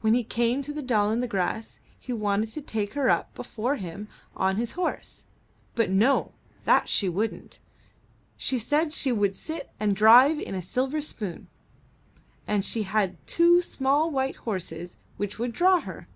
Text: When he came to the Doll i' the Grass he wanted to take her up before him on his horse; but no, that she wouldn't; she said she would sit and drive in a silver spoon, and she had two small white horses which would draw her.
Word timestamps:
When 0.00 0.12
he 0.14 0.24
came 0.24 0.60
to 0.62 0.72
the 0.72 0.82
Doll 0.82 1.10
i' 1.10 1.14
the 1.14 1.28
Grass 1.28 1.78
he 1.96 2.12
wanted 2.12 2.48
to 2.54 2.60
take 2.60 2.94
her 2.94 3.08
up 3.08 3.32
before 3.32 3.76
him 3.76 4.08
on 4.36 4.56
his 4.56 4.72
horse; 4.72 5.26
but 5.76 5.88
no, 5.88 6.32
that 6.64 6.88
she 6.88 7.08
wouldn't; 7.08 7.60
she 8.36 8.58
said 8.58 8.92
she 8.92 9.12
would 9.12 9.36
sit 9.36 9.70
and 9.78 9.94
drive 9.94 10.40
in 10.40 10.56
a 10.56 10.62
silver 10.62 11.00
spoon, 11.00 11.46
and 12.44 12.64
she 12.64 12.82
had 12.82 13.24
two 13.24 13.62
small 13.62 14.10
white 14.10 14.34
horses 14.42 14.96
which 15.16 15.38
would 15.38 15.52
draw 15.52 15.78
her. 15.78 16.08